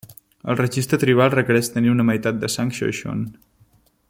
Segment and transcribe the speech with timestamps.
[0.53, 3.25] El registre tribal requereix tenir una meitat de sang xoixon.